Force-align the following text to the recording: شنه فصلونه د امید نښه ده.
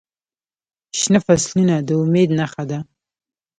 شنه 0.99 1.19
فصلونه 1.27 1.75
د 1.87 1.89
امید 2.01 2.29
نښه 2.39 2.63
ده. 2.69 2.79